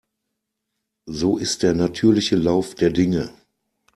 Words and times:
So 1.05 1.37
ist 1.37 1.61
der 1.61 1.75
natürliche 1.75 2.35
Lauf 2.35 2.73
der 2.73 2.89
Dinge. 2.89 3.31